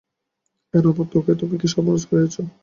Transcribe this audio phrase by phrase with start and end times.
[0.73, 2.35] কেন মা, লোকের তুমি কী সর্বনাশ করিয়াছ?